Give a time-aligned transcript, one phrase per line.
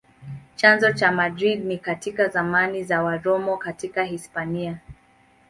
[0.55, 4.77] Chanzo cha Madrid ni katika zamani za Waroma katika Hispania.